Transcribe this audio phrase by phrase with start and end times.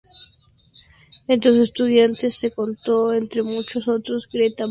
[1.27, 4.59] Entre sus estudiantes se contó, entre muchos otros, Greta Garbo.